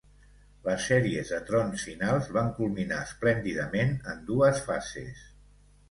[0.67, 5.27] Les sèries de trons finals van culminar esplèndidament en dues fases.